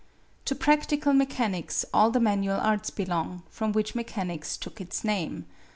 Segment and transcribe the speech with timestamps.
[0.45, 5.45] To practical mechanics all the manual arts belong, from which mechanics took its name.